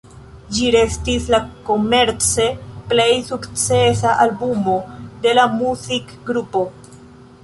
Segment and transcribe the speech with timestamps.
[0.57, 2.47] Ĝi restis la komerce
[2.93, 4.79] plej sukcesa albumo
[5.27, 6.65] de la muzikgrupo.